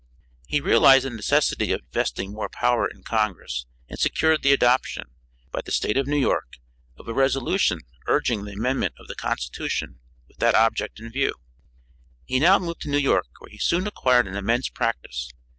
[0.47, 5.03] He realized the necessity of vesting more power in congress and secured the adoption,
[5.51, 6.55] by the State of New York,
[6.97, 11.35] of a resolution urging the amendment of the constitution with that object in view.
[12.25, 15.29] He now moved to New York where he soon acquired an immense practice.